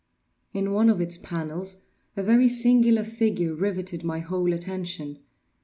In 0.51 0.73
one 0.73 0.89
of 0.89 0.99
its 0.99 1.19
panels 1.19 1.83
a 2.17 2.23
very 2.23 2.47
singular 2.49 3.03
figure 3.03 3.53
riveted 3.53 4.03
my 4.03 4.17
whole 4.17 4.51
attention. 4.51 5.19